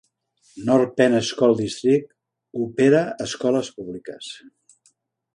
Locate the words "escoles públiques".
3.27-4.31